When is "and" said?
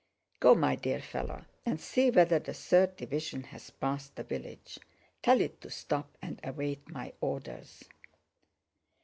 1.63-1.79, 6.23-6.39